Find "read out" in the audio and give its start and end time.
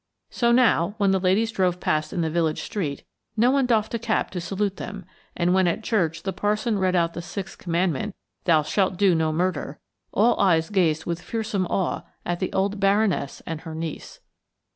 6.79-7.13